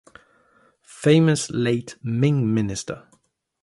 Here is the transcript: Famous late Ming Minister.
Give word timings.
Famous 1.03 1.51
late 1.51 1.95
Ming 2.01 2.51
Minister. 2.51 3.07